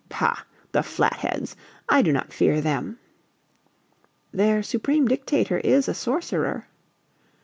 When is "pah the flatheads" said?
0.09-1.55